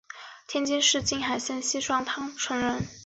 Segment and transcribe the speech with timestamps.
[0.47, 2.81] 天津市静海县西双塘村人。